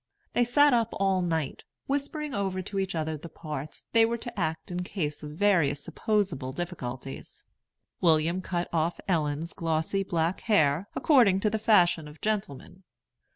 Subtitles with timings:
[0.33, 4.39] They sat up all night, whispering over to each other the parts they were to
[4.39, 7.45] act in case of various supposable difficulties.
[7.99, 12.81] William cut off Ellen's glossy black hair, according to the fashion of gentlemen.